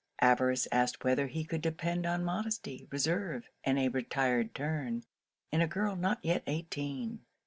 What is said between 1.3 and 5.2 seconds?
could depend on modesty, reserve, and a retired turn,